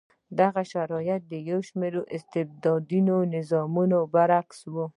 [0.39, 2.99] دغه شرایط د یو شمېر استبدادي
[3.35, 4.75] نظامونو برعکس و.